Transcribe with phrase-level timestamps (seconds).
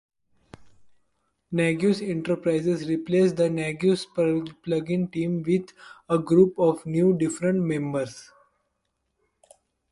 [1.53, 5.69] Nagios Enterprises replaced the nagios-plugins team with
[6.09, 8.31] a group of new, different members.